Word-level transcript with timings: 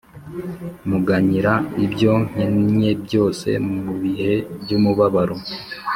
Muganyira 0.89 1.53
ibyo 1.85 2.11
nkennye 2.27 2.89
byose 3.03 3.49
mubihe 3.83 4.33
by’umubabaro 4.61 5.35